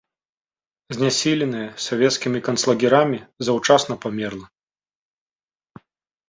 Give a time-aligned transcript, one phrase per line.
[0.95, 3.19] Знясіленая савецкімі канцлагерамі
[3.49, 5.81] заўчасна памерла.